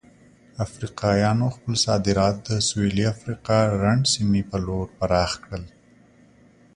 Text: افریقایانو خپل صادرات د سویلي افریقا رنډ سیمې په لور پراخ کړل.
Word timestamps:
افریقایانو 0.65 1.45
خپل 1.55 1.73
صادرات 1.85 2.35
د 2.47 2.49
سویلي 2.69 3.05
افریقا 3.13 3.57
رنډ 3.81 4.03
سیمې 4.13 4.41
په 4.49 4.57
لور 4.65 4.85
پراخ 4.97 5.31
کړل. 5.43 5.63